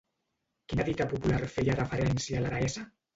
Quina 0.71 0.85
dita 0.87 1.05
popular 1.11 1.49
feia 1.57 1.75
referència 1.81 2.41
a 2.41 2.41
la 2.47 2.55
deessa? 2.55 2.85